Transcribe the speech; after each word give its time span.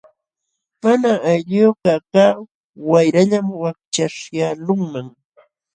Mana 0.83 1.11
aylluyuq 1.31 1.77
kaqkaq 1.85 2.37
wayrallam 2.89 3.47
wakchaśhyaqlunman. 3.61 5.07